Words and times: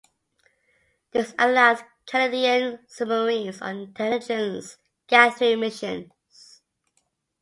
This 1.11 1.35
allowed 1.37 1.85
Canadian 2.07 2.79
submarines 2.87 3.61
on 3.61 3.77
intelligence-gathering 3.81 5.59
missions. 5.59 6.63